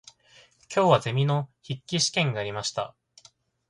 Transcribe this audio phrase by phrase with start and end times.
[0.67, 2.95] 今日はゼミの筆記試験がありました。